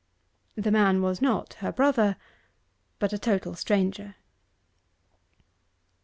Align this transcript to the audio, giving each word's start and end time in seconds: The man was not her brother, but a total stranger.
The 0.55 0.71
man 0.71 1.03
was 1.03 1.21
not 1.21 1.53
her 1.59 1.71
brother, 1.71 2.17
but 2.97 3.13
a 3.13 3.19
total 3.19 3.53
stranger. 3.53 4.15